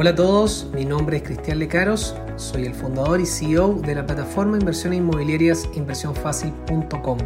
[0.00, 4.06] Hola a todos, mi nombre es Cristian Lecaros, soy el fundador y CEO de la
[4.06, 7.18] plataforma inversiones inmobiliarias inversionfacil.com,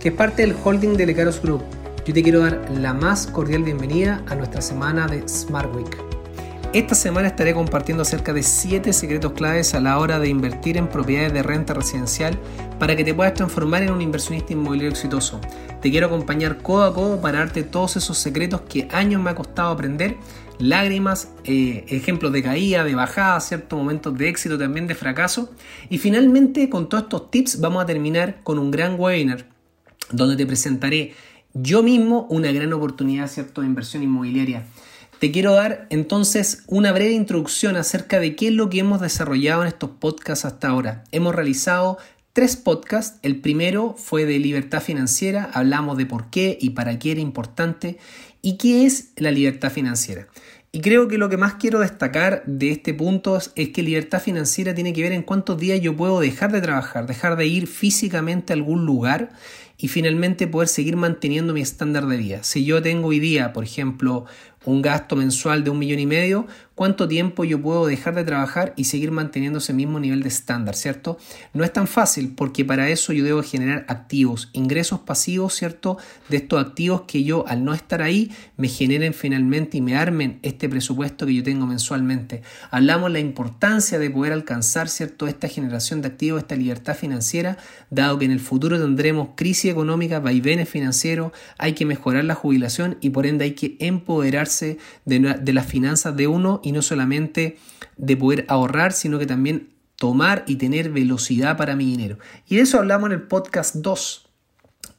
[0.00, 1.62] que es parte del holding de Lecaros Group.
[2.04, 5.96] Yo te quiero dar la más cordial bienvenida a nuestra semana de Smart Week.
[6.72, 10.88] Esta semana estaré compartiendo acerca de 7 secretos claves a la hora de invertir en
[10.88, 12.36] propiedades de renta residencial
[12.80, 15.40] para que te puedas transformar en un inversionista inmobiliario exitoso.
[15.80, 19.36] Te quiero acompañar codo a codo para darte todos esos secretos que años me ha
[19.36, 20.16] costado aprender
[20.58, 25.52] lágrimas, eh, ejemplos de caída, de bajada, ciertos momentos de éxito, también de fracaso.
[25.88, 29.46] Y finalmente, con todos estos tips, vamos a terminar con un gran webinar
[30.10, 31.14] donde te presentaré
[31.54, 33.60] yo mismo una gran oportunidad ¿cierto?
[33.60, 34.64] de inversión inmobiliaria.
[35.18, 39.62] Te quiero dar entonces una breve introducción acerca de qué es lo que hemos desarrollado
[39.62, 41.02] en estos podcasts hasta ahora.
[41.10, 41.98] Hemos realizado
[42.32, 43.18] tres podcasts.
[43.22, 47.98] El primero fue de libertad financiera, hablamos de por qué y para qué era importante
[48.42, 50.28] y qué es la libertad financiera.
[50.70, 54.74] Y creo que lo que más quiero destacar de este punto es que libertad financiera
[54.74, 58.52] tiene que ver en cuántos días yo puedo dejar de trabajar, dejar de ir físicamente
[58.52, 59.30] a algún lugar
[59.78, 62.42] y finalmente poder seguir manteniendo mi estándar de vida.
[62.42, 64.26] Si yo tengo hoy día, por ejemplo,
[64.64, 68.72] un gasto mensual de un millón y medio, cuánto tiempo yo puedo dejar de trabajar
[68.76, 71.18] y seguir manteniendo ese mismo nivel de estándar, ¿cierto?
[71.52, 75.96] No es tan fácil porque para eso yo debo generar activos, ingresos pasivos, ¿cierto?
[76.28, 80.38] De estos activos que yo al no estar ahí me generen finalmente y me armen
[80.42, 82.42] este presupuesto que yo tengo mensualmente.
[82.70, 85.26] Hablamos la importancia de poder alcanzar, ¿cierto?
[85.26, 87.58] Esta generación de activos, esta libertad financiera,
[87.90, 92.98] dado que en el futuro tendremos crisis económica, vaivenes financieros, hay que mejorar la jubilación
[93.00, 97.58] y por ende hay que empoderarse de, de las finanzas de uno y no solamente
[97.96, 102.18] de poder ahorrar, sino que también tomar y tener velocidad para mi dinero.
[102.48, 104.26] Y de eso hablamos en el podcast 2.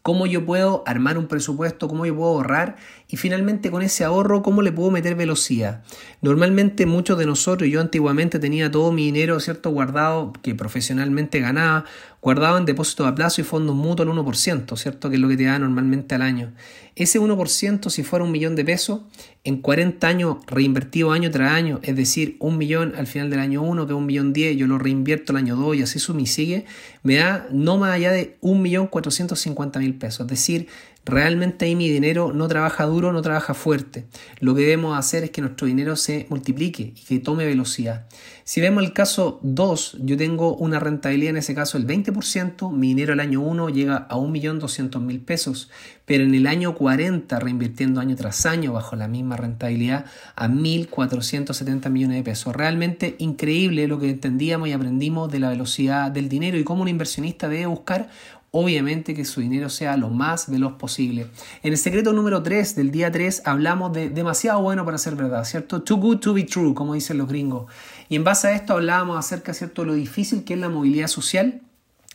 [0.01, 2.77] Cómo yo puedo armar un presupuesto, cómo yo puedo ahorrar
[3.11, 5.83] y finalmente con ese ahorro, cómo le puedo meter velocidad.
[6.21, 9.71] Normalmente muchos de nosotros, yo antiguamente tenía todo mi dinero, ¿cierto?
[9.71, 11.85] Guardado, que profesionalmente ganaba,
[12.21, 15.09] guardado en depósitos a plazo y fondos mutuos al 1%, ¿cierto?
[15.09, 16.53] Que es lo que te da normalmente al año.
[16.95, 19.01] Ese 1%, si fuera un millón de pesos,
[19.43, 23.63] en 40 años reinvertido año tras año, es decir, un millón al final del año
[23.63, 26.65] 1, que un millón 10, yo lo reinvierto el año 2 y así y sigue,
[27.01, 30.25] me da no más allá de un millón 450 mil pesos.
[30.25, 30.67] Es decir,
[31.09, 34.07] Realmente ahí mi dinero no trabaja duro, no trabaja fuerte.
[34.39, 38.07] Lo que debemos hacer es que nuestro dinero se multiplique y que tome velocidad.
[38.43, 42.87] Si vemos el caso 2, yo tengo una rentabilidad en ese caso del 20%, mi
[42.87, 45.69] dinero el año 1 llega a 1.200.000 pesos,
[46.05, 50.05] pero en el año 40, reinvirtiendo año tras año bajo la misma rentabilidad,
[50.35, 52.55] a 1.470 millones de pesos.
[52.55, 56.87] Realmente increíble lo que entendíamos y aprendimos de la velocidad del dinero y cómo un
[56.87, 58.09] inversionista debe buscar
[58.51, 61.27] obviamente que su dinero sea lo más veloz posible.
[61.63, 65.43] En el secreto número 3 del día 3 hablamos de demasiado bueno para ser verdad,
[65.43, 65.81] ¿cierto?
[65.81, 67.71] Too good to be true, como dicen los gringos.
[68.09, 71.61] Y en base a esto hablábamos acerca, ¿cierto?, lo difícil que es la movilidad social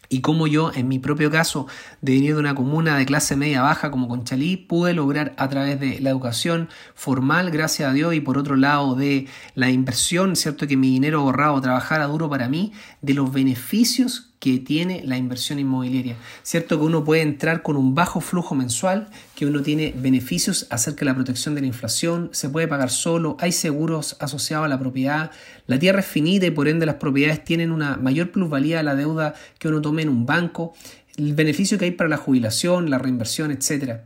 [0.09, 1.67] y cómo yo, en mi propio caso,
[2.01, 5.81] de venir de una comuna de clase media baja como Conchalí, pude lograr a través
[5.81, 10.67] de la educación formal, gracias a Dios, y por otro lado de la inversión, ¿cierto?
[10.67, 15.59] Que mi dinero ahorrado trabajara duro para mí, de los beneficios que tiene la inversión
[15.59, 16.17] inmobiliaria.
[16.43, 21.01] Cierto que uno puede entrar con un bajo flujo mensual, que uno tiene beneficios acerca
[21.01, 24.79] de la protección de la inflación, se puede pagar solo, hay seguros asociados a la
[24.79, 25.31] propiedad,
[25.67, 28.95] la tierra es finita y por ende las propiedades tienen una mayor plusvalía a la
[28.95, 30.75] deuda que uno tome en un banco,
[31.17, 34.05] el beneficio que hay para la jubilación, la reinversión, etcétera.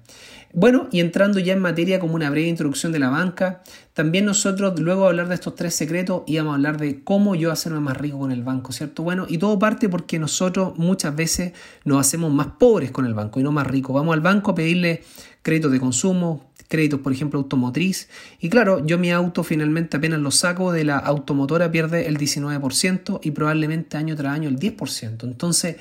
[0.55, 4.81] Bueno, y entrando ya en materia como una breve introducción de la banca, también nosotros
[4.81, 7.97] luego de hablar de estos tres secretos íbamos a hablar de cómo yo hacerme más
[7.97, 9.03] rico con el banco, ¿cierto?
[9.03, 11.53] Bueno, y todo parte porque nosotros muchas veces
[11.85, 13.95] nos hacemos más pobres con el banco y no más ricos.
[13.95, 15.03] Vamos al banco a pedirle
[15.43, 18.09] créditos de consumo, créditos, por ejemplo, automotriz.
[18.41, 23.21] Y claro, yo mi auto finalmente apenas lo saco de la automotora pierde el 19%
[23.23, 25.25] y probablemente año tras año el 10%.
[25.25, 25.77] Entonces,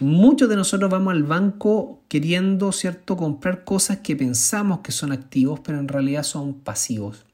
[0.00, 5.60] Muchos de nosotros vamos al banco queriendo, ¿cierto?, comprar cosas que pensamos que son activos,
[5.60, 7.27] pero en realidad son pasivos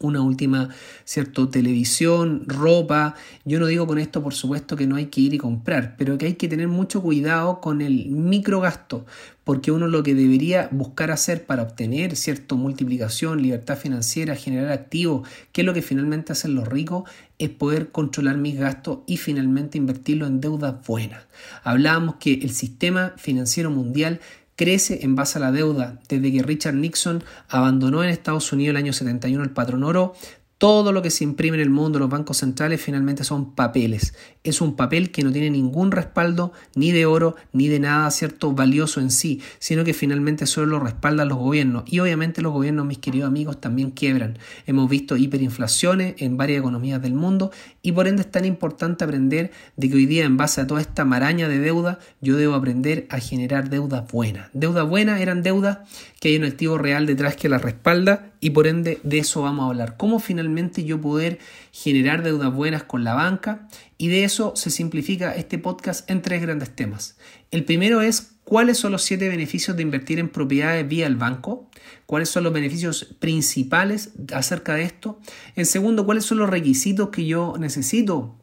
[0.00, 0.68] una última,
[1.04, 1.48] ¿cierto?
[1.48, 3.14] Televisión, ropa.
[3.44, 6.16] Yo no digo con esto, por supuesto, que no hay que ir y comprar, pero
[6.18, 9.06] que hay que tener mucho cuidado con el microgasto,
[9.42, 12.56] porque uno lo que debería buscar hacer para obtener, ¿cierto?
[12.56, 17.90] Multiplicación, libertad financiera, generar activos, que es lo que finalmente hacen los ricos, es poder
[17.90, 21.24] controlar mis gastos y finalmente invertirlo en deudas buenas.
[21.62, 24.20] Hablábamos que el sistema financiero mundial
[24.58, 26.00] crece en base a la deuda.
[26.08, 30.16] Desde que Richard Nixon abandonó en Estados Unidos el año 71 el patrón oro,
[30.58, 34.14] Todo lo que se imprime en el mundo, los bancos centrales, finalmente son papeles.
[34.42, 38.52] Es un papel que no tiene ningún respaldo, ni de oro, ni de nada cierto
[38.52, 41.84] valioso en sí, sino que finalmente solo lo respaldan los gobiernos.
[41.86, 44.36] Y obviamente los gobiernos, mis queridos amigos, también quiebran.
[44.66, 49.52] Hemos visto hiperinflaciones en varias economías del mundo y por ende es tan importante aprender
[49.76, 53.06] de que hoy día, en base a toda esta maraña de deuda, yo debo aprender
[53.10, 54.50] a generar deudas buenas.
[54.54, 55.78] Deudas buenas eran deudas
[56.18, 59.64] que hay un activo real detrás que la respalda y por ende de eso vamos
[59.64, 59.96] a hablar.
[59.96, 61.38] ¿Cómo finalmente yo poder
[61.72, 63.68] generar deudas buenas con la banca?
[63.96, 67.16] Y de eso se simplifica este podcast en tres grandes temas.
[67.50, 71.68] El primero es cuáles son los siete beneficios de invertir en propiedades vía el banco,
[72.06, 75.20] cuáles son los beneficios principales acerca de esto.
[75.54, 78.36] En segundo, cuáles son los requisitos que yo necesito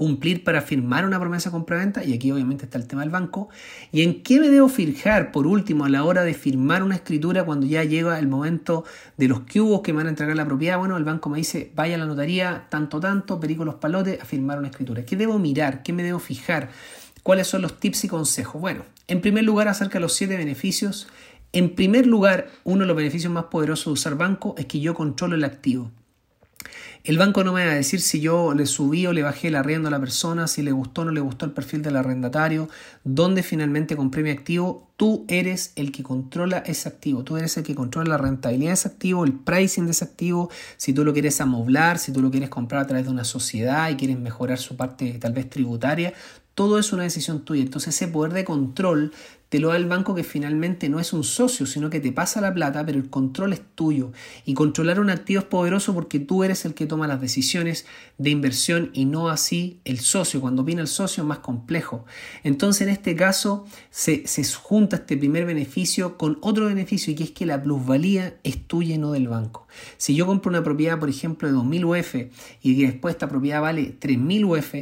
[0.00, 3.50] cumplir para firmar una promesa compraventa, y aquí obviamente está el tema del banco,
[3.92, 7.44] y en qué me debo fijar por último a la hora de firmar una escritura
[7.44, 8.84] cuando ya llega el momento
[9.18, 11.70] de los cubos que me van a entregar la propiedad, bueno, el banco me dice,
[11.74, 15.04] vaya a la notaría, tanto, tanto, perico los palotes, a firmar una escritura.
[15.04, 15.82] ¿Qué debo mirar?
[15.82, 16.70] ¿Qué me debo fijar?
[17.22, 18.58] ¿Cuáles son los tips y consejos?
[18.58, 21.08] Bueno, en primer lugar, acerca de los siete beneficios.
[21.52, 24.94] En primer lugar, uno de los beneficios más poderosos de usar banco es que yo
[24.94, 25.90] controlo el activo.
[27.02, 29.54] El banco no me va a decir si yo le subí o le bajé el
[29.54, 32.68] arriendo a la persona, si le gustó o no le gustó el perfil del arrendatario,
[33.04, 34.92] dónde finalmente compré mi activo.
[34.98, 38.74] Tú eres el que controla ese activo, tú eres el que controla la rentabilidad de
[38.74, 42.30] ese activo, el pricing de ese activo, si tú lo quieres amoblar, si tú lo
[42.30, 46.12] quieres comprar a través de una sociedad y quieres mejorar su parte tal vez tributaria,
[46.60, 47.62] todo es una decisión tuya.
[47.62, 49.12] Entonces ese poder de control
[49.48, 52.42] te lo da el banco que finalmente no es un socio, sino que te pasa
[52.42, 54.12] la plata, pero el control es tuyo.
[54.44, 57.86] Y controlar un activo es poderoso porque tú eres el que toma las decisiones
[58.18, 60.42] de inversión y no así el socio.
[60.42, 62.04] Cuando viene el socio es más complejo.
[62.44, 64.22] Entonces en este caso se,
[64.62, 68.96] junta este primer beneficio con otro beneficio y que es que la plusvalía es tuya
[68.96, 69.66] y no del banco.
[69.96, 72.14] Si yo compro una propiedad, por ejemplo, de 2.000 UF
[72.60, 74.74] y después esta propiedad vale 3.000 UF,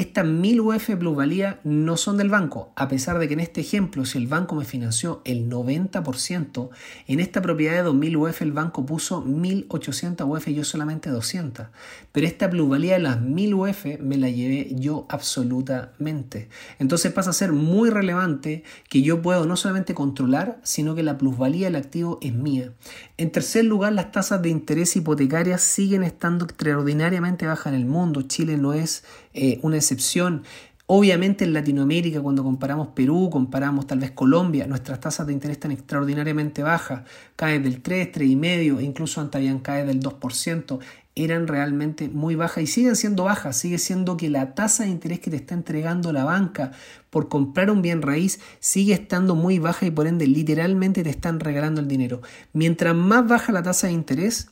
[0.00, 4.04] estas 1000 UF plusvalía no son del banco, a pesar de que en este ejemplo,
[4.04, 6.70] si el banco me financió el 90%,
[7.06, 11.66] en esta propiedad de 2000 UF el banco puso 1800 UF y yo solamente 200.
[12.12, 16.48] Pero esta plusvalía de las 1000 UF me la llevé yo absolutamente.
[16.78, 21.18] Entonces pasa a ser muy relevante que yo puedo no solamente controlar, sino que la
[21.18, 22.72] plusvalía del activo es mía.
[23.18, 28.22] En tercer lugar, las tasas de interés hipotecarias siguen estando extraordinariamente bajas en el mundo.
[28.22, 29.02] Chile no es
[29.34, 30.44] eh, una excepción.
[30.90, 35.70] Obviamente en Latinoamérica, cuando comparamos Perú, comparamos tal vez Colombia, nuestras tasas de interés están
[35.70, 37.02] extraordinariamente bajas,
[37.36, 40.78] caen del 3, 3,5, incluso antes habían caído del 2%,
[41.14, 45.20] eran realmente muy bajas y siguen siendo bajas, sigue siendo que la tasa de interés
[45.20, 46.72] que te está entregando la banca
[47.10, 51.38] por comprar un bien raíz sigue estando muy baja y por ende literalmente te están
[51.38, 52.22] regalando el dinero.
[52.54, 54.48] Mientras más baja la tasa de interés,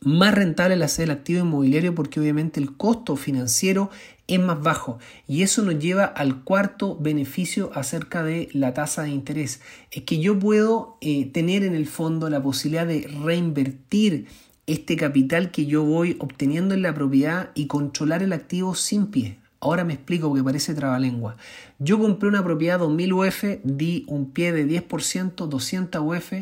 [0.00, 3.90] más rentable la hacer el activo inmobiliario porque obviamente el costo financiero
[4.28, 9.10] es más bajo y eso nos lleva al cuarto beneficio acerca de la tasa de
[9.10, 9.60] interés
[9.90, 14.26] es que yo puedo eh, tener en el fondo la posibilidad de reinvertir
[14.66, 19.38] este capital que yo voy obteniendo en la propiedad y controlar el activo sin pie.
[19.60, 21.36] Ahora me explico porque parece trabalengua.
[21.78, 26.32] Yo compré una propiedad 2000 UF, di un pie de 10%, 200 UF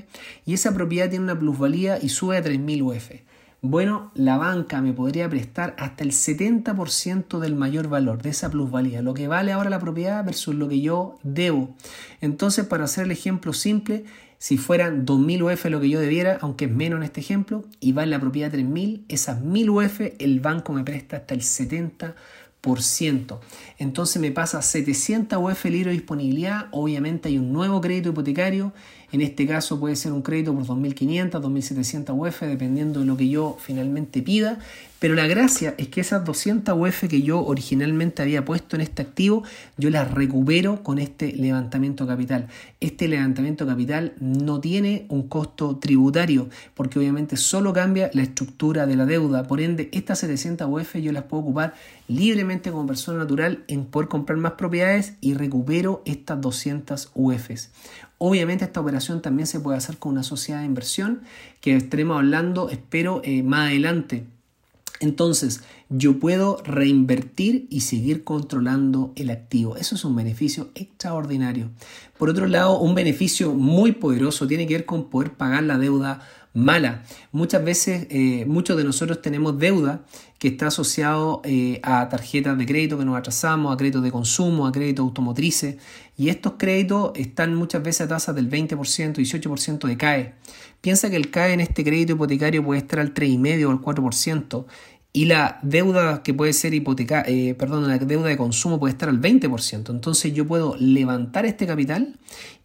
[0.47, 3.11] y esa propiedad tiene una plusvalía y sube a 3000 UF.
[3.67, 9.01] Bueno, la banca me podría prestar hasta el 70% del mayor valor de esa plusvalía,
[9.01, 11.75] lo que vale ahora la propiedad versus lo que yo debo.
[12.21, 14.05] Entonces, para hacer el ejemplo simple,
[14.37, 17.93] si fueran 2.000 UF lo que yo debiera, aunque es menos en este ejemplo, y
[17.93, 22.13] vale la propiedad 3.000, esas 1.000 UF el banco me presta hasta el 70%.
[23.79, 28.73] Entonces me pasa 700 UF libro de disponibilidad, obviamente hay un nuevo crédito hipotecario.
[29.13, 33.29] En este caso puede ser un crédito por 2.500, 2.700 UF, dependiendo de lo que
[33.29, 34.59] yo finalmente pida.
[35.05, 39.03] Pero la gracia es que esas 200 UF que yo originalmente había puesto en este
[39.03, 39.43] activo,
[39.77, 42.49] yo las recupero con este levantamiento capital.
[42.81, 48.97] Este levantamiento capital no tiene un costo tributario, porque obviamente solo cambia la estructura de
[48.97, 49.43] la deuda.
[49.43, 51.75] Por ende, estas 700 UF yo las puedo ocupar
[52.09, 57.73] libremente como persona natural en poder comprar más propiedades y recupero estas 200 UFs.
[58.17, 61.21] Obviamente esta operación también se puede hacer con una sociedad de inversión
[61.61, 64.25] que estaremos hablando, espero, eh, más adelante.
[65.05, 69.77] Entonces, yo puedo reinvertir y seguir controlando el activo.
[69.77, 71.71] Eso es un beneficio extraordinario.
[72.19, 76.27] Por otro lado, un beneficio muy poderoso tiene que ver con poder pagar la deuda
[76.55, 77.03] mala.
[77.33, 80.05] Muchas veces, eh, muchos de nosotros tenemos deuda
[80.39, 84.67] que está asociado eh, a tarjetas de crédito que nos atrasamos, a créditos de consumo,
[84.67, 85.77] a créditos automotrices,
[86.17, 90.35] y estos créditos están muchas veces a tasas del 20%, 18% de CAE.
[90.81, 94.67] Piensa que el CAE en este crédito hipotecario puede estar al 3,5 o al 4%,
[95.17, 99.09] y la deuda que puede ser hipoteca, eh, perdón, la deuda de consumo puede estar
[99.09, 99.93] al 20%.
[99.93, 102.19] Entonces yo puedo levantar este capital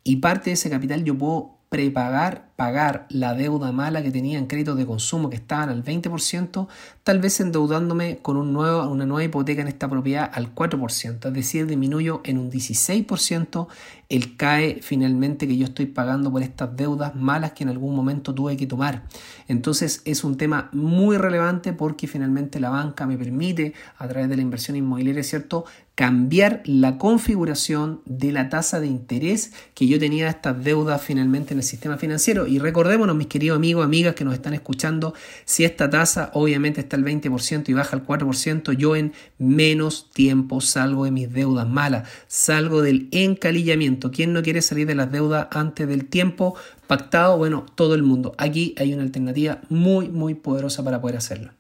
[0.04, 4.46] y parte de ese capital yo puedo prepagar, pagar la deuda mala que tenía en
[4.46, 6.68] créditos de consumo que estaban al 20%,
[7.06, 11.34] tal vez endeudándome con un nuevo, una nueva hipoteca en esta propiedad al 4%, es
[11.34, 13.68] decir, disminuyo en un 16%
[14.10, 18.36] el CAE finalmente que yo estoy pagando por estas deudas malas que en algún momento
[18.36, 19.04] tuve que tomar.
[19.48, 24.36] Entonces es un tema muy relevante porque finalmente la banca me permite a través de
[24.36, 25.64] la inversión inmobiliaria, ¿cierto?,
[26.00, 31.58] cambiar la configuración de la tasa de interés que yo tenía estas deudas finalmente en
[31.60, 32.48] el sistema financiero.
[32.50, 35.14] Y recordémonos, mis queridos amigos, amigas que nos están escuchando,
[35.46, 40.60] si esta tasa obviamente está al 20% y baja al 4%, yo en menos tiempo
[40.60, 44.12] salgo de mis deudas malas, salgo del encalillamiento.
[44.12, 46.56] ¿Quién no quiere salir de las deudas antes del tiempo
[46.88, 47.38] pactado?
[47.38, 48.34] Bueno, todo el mundo.
[48.38, 51.59] Aquí hay una alternativa muy, muy poderosa para poder hacerlo.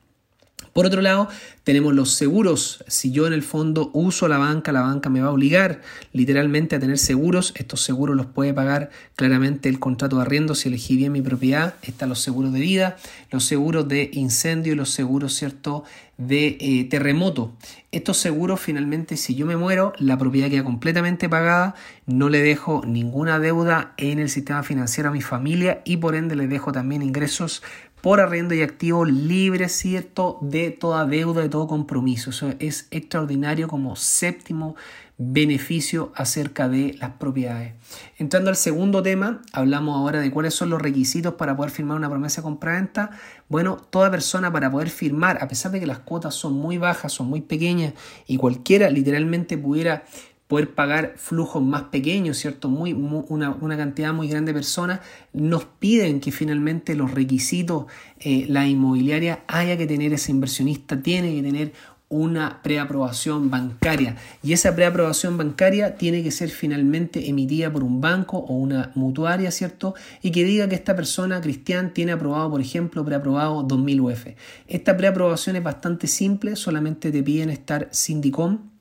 [0.73, 1.27] Por otro lado,
[1.63, 2.83] tenemos los seguros.
[2.87, 5.81] Si yo en el fondo uso la banca, la banca me va a obligar
[6.13, 7.53] literalmente a tener seguros.
[7.55, 11.75] Estos seguros los puede pagar claramente el contrato de arriendo si elegí bien mi propiedad.
[11.81, 12.97] Están los seguros de vida,
[13.31, 15.83] los seguros de incendio y los seguros, ¿cierto?,
[16.19, 17.53] de eh, terremoto.
[17.91, 22.83] Estos seguros finalmente, si yo me muero, la propiedad queda completamente pagada, no le dejo
[22.85, 27.01] ninguna deuda en el sistema financiero a mi familia y por ende le dejo también
[27.01, 27.63] ingresos
[28.01, 30.37] por arriendo y activo libre, ¿cierto?
[30.41, 32.29] De toda deuda, de todo compromiso.
[32.29, 34.75] Eso es extraordinario como séptimo
[35.21, 37.73] beneficio acerca de las propiedades.
[38.17, 42.09] Entrando al segundo tema, hablamos ahora de cuáles son los requisitos para poder firmar una
[42.09, 43.11] promesa de compraventa.
[43.49, 47.11] Bueno, toda persona para poder firmar, a pesar de que las cuotas son muy bajas,
[47.11, 47.95] son muy pequeñas
[48.27, 50.05] y cualquiera literalmente pudiera
[50.49, 52.69] poder pagar flujos más pequeños, ¿cierto?
[52.69, 54.99] Muy, una, cantidad muy grande de personas,
[55.31, 57.85] nos piden que finalmente los requisitos,
[58.19, 61.73] eh, la inmobiliaria haya que tener ese inversionista, tiene que tener
[62.09, 68.39] una preaprobación bancaria y esa preaprobación bancaria tiene que ser finalmente emitida por un banco
[68.39, 69.93] o una mutuaria, ¿cierto?
[70.23, 74.27] Y que diga que esta persona, Cristian, tiene aprobado, por ejemplo, preaprobado 2000 UF.
[74.67, 78.78] Esta preaprobación es bastante simple, solamente te piden estar sindicom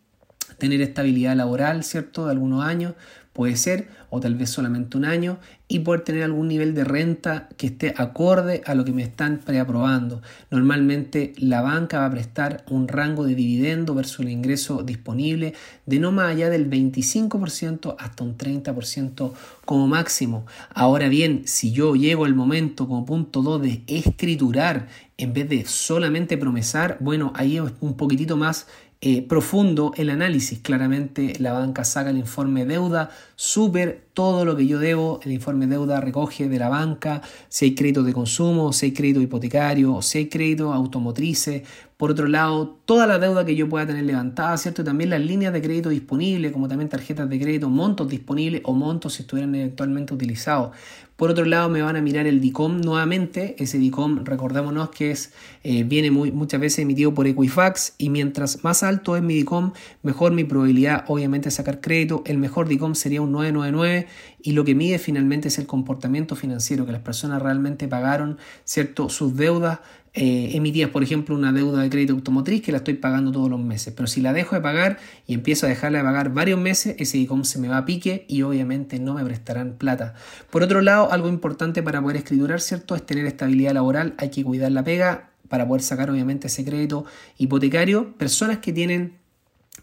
[0.59, 2.27] tener estabilidad laboral, ¿cierto?
[2.27, 2.95] De algunos años,
[3.39, 5.39] puede ser, o tal vez solamente un año,
[5.69, 9.39] y poder tener algún nivel de renta que esté acorde a lo que me están
[9.39, 10.23] preaprobando.
[10.51, 15.55] Normalmente la banca va a prestar un rango de dividendo versus el ingreso disponible
[15.87, 19.33] de no más allá del 25% hasta un 30%
[19.65, 20.45] como máximo.
[20.75, 25.65] Ahora bien, si yo llego al momento como punto 2 de escriturar en vez de
[25.65, 28.67] solamente promesar, bueno, ahí es un poquitito más
[29.01, 30.59] eh, profundo el análisis.
[30.59, 35.69] Claramente la banca saca el informe deuda, súper todo lo que yo debo, el informe
[35.69, 40.19] deuda recoge de la banca, si hay crédito de consumo, si hay crédito hipotecario, si
[40.19, 41.63] hay crédito automotrices.
[41.97, 44.83] Por otro lado, toda la deuda que yo pueda tener levantada, ¿cierto?
[44.83, 49.15] También las líneas de crédito disponibles, como también tarjetas de crédito, montos disponibles o montos
[49.15, 50.71] si estuvieran eventualmente utilizados.
[51.19, 53.57] Por otro lado, me van a mirar el DICOM nuevamente.
[53.59, 55.33] Ese DICOM, recordémonos que es,
[55.65, 59.73] eh, viene muy, muchas veces emitido por Equifax y mientras más alto es mi DICOM,
[60.05, 62.23] mejor mi probabilidad obviamente de sacar crédito.
[62.25, 64.07] El mejor DICOM sería un 999
[64.43, 69.09] y lo que mide finalmente es el comportamiento financiero, que las personas realmente pagaron ¿cierto?
[69.09, 69.81] sus deudas
[70.15, 73.61] eh, emitidas, por ejemplo, una deuda de crédito automotriz que la estoy pagando todos los
[73.61, 73.95] meses.
[73.97, 77.19] Pero si la dejo de pagar y empiezo a dejarla de pagar varios meses, ese
[77.19, 80.15] ICOM se me va a pique y obviamente no me prestarán plata.
[80.51, 82.97] Por otro lado, algo importante para poder escriturar, ¿cierto?
[82.97, 87.05] Es tener estabilidad laboral, hay que cuidar la pega para poder sacar obviamente ese crédito
[87.37, 88.15] hipotecario.
[88.17, 89.18] Personas que tienen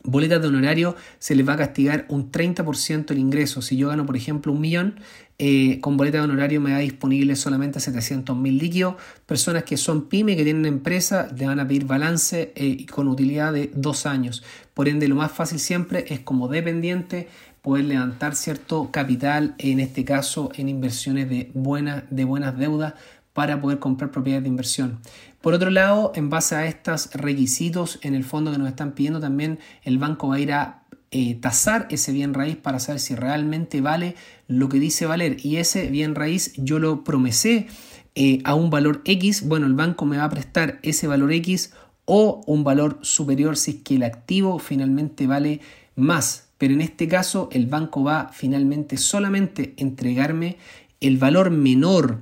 [0.05, 3.62] boletas de honorario se les va a castigar un 30% el ingreso.
[3.62, 5.00] Si yo gano, por ejemplo, un millón,
[5.38, 8.95] eh, con boleta de honorario me da disponible solamente 700 mil líquidos.
[9.25, 13.51] Personas que son pyme, que tienen empresa, le van a pedir balance eh, con utilidad
[13.51, 14.43] de dos años.
[14.74, 17.27] Por ende, lo más fácil siempre es como dependiente
[17.62, 22.93] poder levantar cierto capital, en este caso en inversiones de, buenas de buenas deudas
[23.36, 25.00] para poder comprar propiedades de inversión.
[25.42, 29.20] Por otro lado, en base a estos requisitos en el fondo que nos están pidiendo,
[29.20, 33.13] también el banco va a ir a eh, tasar ese bien raíz para saber si
[33.13, 34.15] realmente vale
[34.48, 35.36] lo que dice valer.
[35.46, 37.68] Y ese bien raíz yo lo promesé
[38.15, 39.46] eh, a un valor X.
[39.46, 41.74] Bueno, el banco me va a prestar ese valor X
[42.06, 45.60] o un valor superior si es que el activo finalmente vale
[45.98, 46.48] más.
[46.58, 50.58] Pero en este caso el banco va finalmente solamente entregarme
[51.01, 52.22] el valor menor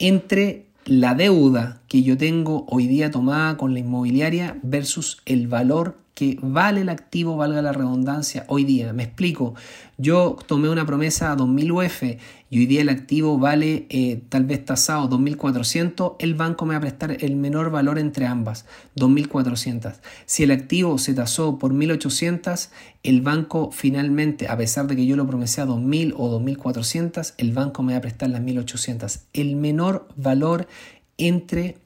[0.00, 5.96] entre la deuda que yo tengo hoy día tomada con la inmobiliaria versus el valor
[6.20, 8.92] que vale el activo, valga la redundancia, hoy día.
[8.92, 9.54] Me explico,
[9.96, 12.02] yo tomé una promesa a 2.000 UF
[12.50, 16.76] y hoy día el activo vale eh, tal vez tasado 2.400, el banco me va
[16.76, 19.94] a prestar el menor valor entre ambas, 2.400.
[20.26, 22.68] Si el activo se tasó por 1.800,
[23.02, 27.52] el banco finalmente, a pesar de que yo lo promesé a 2.000 o 2.400, el
[27.52, 29.20] banco me va a prestar las 1.800.
[29.32, 30.68] El menor valor
[31.16, 31.78] entre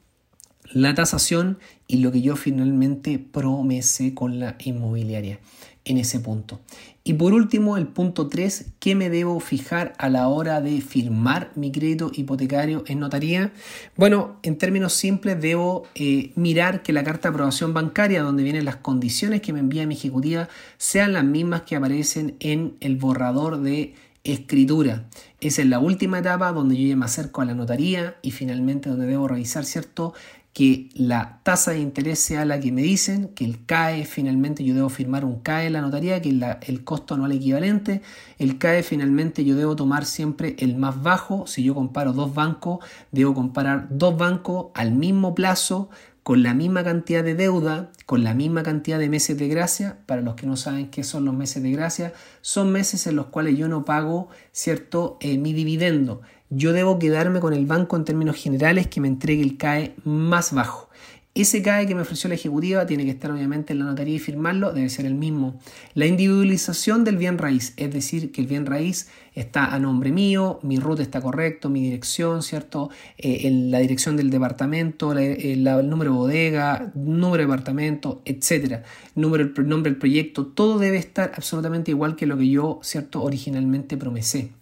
[0.75, 5.39] la tasación y lo que yo finalmente promesé con la inmobiliaria
[5.85, 6.61] en ese punto.
[7.05, 11.53] Y por último, el punto 3, ¿qué me debo fijar a la hora de firmar
[11.55, 13.53] mi crédito hipotecario en notaría?
[13.95, 18.65] Bueno, en términos simples, debo eh, mirar que la carta de aprobación bancaria, donde vienen
[18.65, 23.61] las condiciones que me envía mi ejecutiva, sean las mismas que aparecen en el borrador
[23.61, 25.05] de escritura.
[25.41, 28.89] Esa es la última etapa donde yo ya me acerco a la notaría y finalmente
[28.89, 30.15] donde debo revisar, ¿cierto?
[30.55, 34.73] Que la tasa de interés sea la que me dicen, que el CAE finalmente yo
[34.73, 38.03] debo firmar un CAE en la notaría, que es el costo anual equivalente.
[38.39, 41.49] El CAE finalmente yo debo tomar siempre el más bajo.
[41.49, 42.79] Si yo comparo dos bancos,
[43.11, 45.91] debo comparar dos bancos al mismo plazo,
[46.25, 49.99] con la misma cantidad de deuda, con la misma cantidad de meses de gracia.
[50.07, 53.27] Para los que no saben qué son los meses de gracia, son meses en los
[53.27, 58.05] cuales yo no pago, ¿cierto?, eh, mi dividendo yo debo quedarme con el banco en
[58.05, 60.89] términos generales que me entregue el CAE más bajo.
[61.37, 64.19] Ese CAE que me ofreció la ejecutiva tiene que estar obviamente en la notaría y
[64.21, 65.59] firmarlo, debe ser el mismo.
[65.95, 70.61] La individualización del bien raíz, es decir, que el bien raíz está a nombre mío,
[70.63, 72.89] mi ruta está correcto, mi dirección, ¿cierto?
[73.19, 78.85] Eh, la dirección del departamento, el, número de bodega, número de departamento, etcétera.
[79.17, 83.21] Número, el nombre del proyecto, todo debe estar absolutamente igual que lo que yo, ¿cierto?
[83.25, 84.53] Originalmente promesé.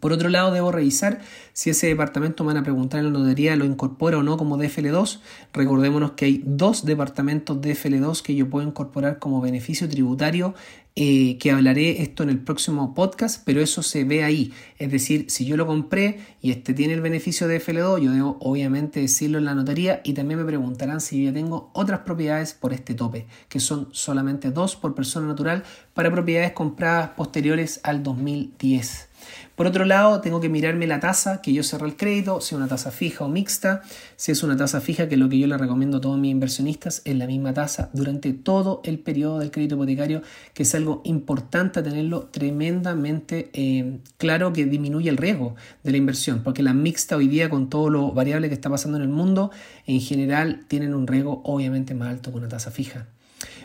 [0.00, 1.20] Por otro lado, debo revisar
[1.52, 4.58] si ese departamento me van a preguntar en la notaría lo incorpora o no como
[4.58, 5.20] DFL2.
[5.52, 10.54] Recordémonos que hay dos departamentos DFL2 que yo puedo incorporar como beneficio tributario,
[10.96, 14.52] eh, que hablaré esto en el próximo podcast, pero eso se ve ahí.
[14.78, 18.36] Es decir, si yo lo compré y este tiene el beneficio de DFL2, yo debo
[18.40, 22.54] obviamente decirlo en la notaría y también me preguntarán si yo ya tengo otras propiedades
[22.54, 28.02] por este tope, que son solamente dos por persona natural para propiedades compradas posteriores al
[28.02, 29.08] 2010.
[29.54, 32.58] Por otro lado, tengo que mirarme la tasa que yo cerré el crédito, si es
[32.58, 33.82] una tasa fija o mixta.
[34.16, 36.30] Si es una tasa fija, que es lo que yo le recomiendo a todos mis
[36.30, 40.22] inversionistas, es la misma tasa durante todo el periodo del crédito hipotecario,
[40.52, 46.42] que es algo importante tenerlo tremendamente eh, claro que disminuye el riesgo de la inversión,
[46.42, 49.50] porque la mixta hoy día con todo lo variable que está pasando en el mundo,
[49.86, 53.06] en general tienen un riesgo obviamente más alto que una tasa fija.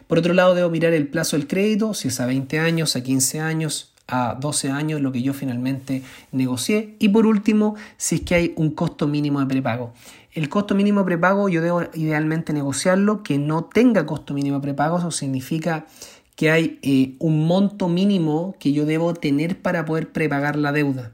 [0.07, 3.03] Por otro lado, debo mirar el plazo del crédito, si es a 20 años, a
[3.03, 6.95] 15 años, a 12 años lo que yo finalmente negocié.
[6.99, 9.93] Y por último, si es que hay un costo mínimo de prepago.
[10.33, 14.61] El costo mínimo de prepago yo debo idealmente negociarlo, que no tenga costo mínimo de
[14.63, 15.85] prepago, eso significa
[16.35, 21.11] que hay eh, un monto mínimo que yo debo tener para poder prepagar la deuda.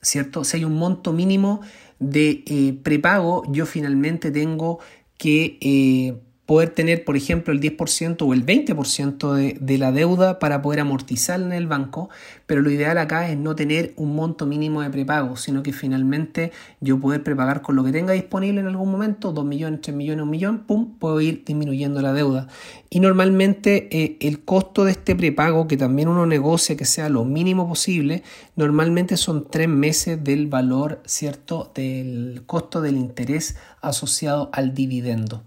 [0.00, 0.42] ¿Cierto?
[0.42, 1.60] Si hay un monto mínimo
[2.00, 4.80] de eh, prepago, yo finalmente tengo
[5.16, 6.14] que eh,
[6.46, 10.80] poder tener, por ejemplo, el 10% o el 20% de, de, la deuda para poder
[10.80, 12.10] amortizar en el banco,
[12.46, 16.50] pero lo ideal acá es no tener un monto mínimo de prepago, sino que finalmente
[16.80, 20.22] yo poder prepagar con lo que tenga disponible en algún momento, 2 millones, 3 millones,
[20.24, 22.48] 1 millón, pum, puedo ir disminuyendo la deuda.
[22.90, 27.24] Y normalmente eh, el costo de este prepago, que también uno negocia que sea lo
[27.24, 28.24] mínimo posible,
[28.56, 35.44] normalmente son 3 meses del valor, ¿cierto?, del costo del interés asociado al dividendo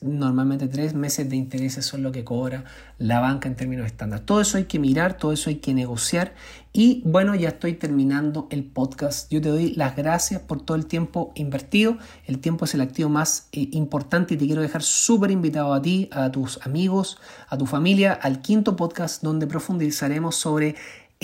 [0.00, 2.64] normalmente tres meses de intereses son lo que cobra
[2.98, 4.20] la banca en términos estándar.
[4.20, 6.34] Todo eso hay que mirar, todo eso hay que negociar
[6.72, 9.30] y bueno, ya estoy terminando el podcast.
[9.32, 11.98] Yo te doy las gracias por todo el tiempo invertido.
[12.26, 15.82] El tiempo es el activo más eh, importante y te quiero dejar súper invitado a
[15.82, 20.76] ti, a tus amigos, a tu familia, al quinto podcast donde profundizaremos sobre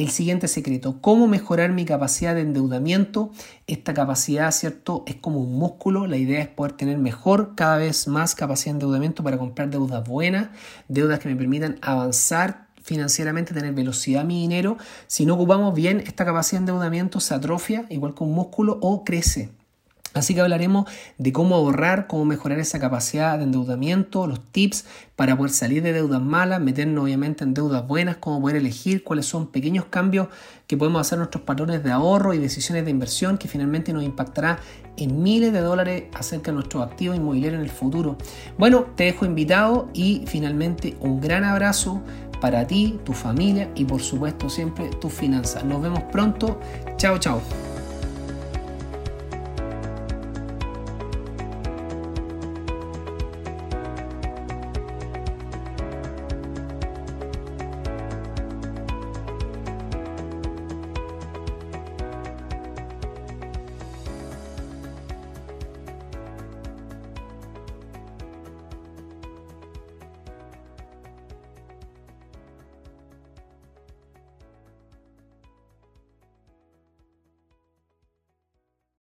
[0.03, 3.31] el siguiente secreto, cómo mejorar mi capacidad de endeudamiento.
[3.67, 5.05] Esta capacidad, ¿cierto?
[5.07, 6.07] Es como un músculo.
[6.07, 10.07] La idea es poder tener mejor, cada vez más capacidad de endeudamiento para comprar deudas
[10.07, 10.49] buenas,
[10.89, 14.77] deudas que me permitan avanzar financieramente, tener velocidad mi dinero.
[15.07, 19.05] Si no ocupamos bien esta capacidad de endeudamiento, se atrofia, igual que un músculo, o
[19.05, 19.51] crece.
[20.15, 24.85] Así que hablaremos de cómo ahorrar, cómo mejorar esa capacidad de endeudamiento, los tips
[25.17, 29.27] para poder salir de deudas malas, meternos obviamente en deudas buenas, cómo poder elegir cuáles
[29.27, 30.29] son pequeños cambios
[30.67, 34.05] que podemos hacer en nuestros patrones de ahorro y decisiones de inversión que finalmente nos
[34.05, 34.59] impactará
[34.97, 38.17] en miles de dólares acerca de nuestros activos inmobiliarios en el futuro.
[38.59, 42.03] Bueno, te dejo invitado y finalmente un gran abrazo
[42.41, 45.65] para ti, tu familia y por supuesto siempre tus finanzas.
[45.65, 46.59] Nos vemos pronto.
[46.97, 47.72] Chao, chao.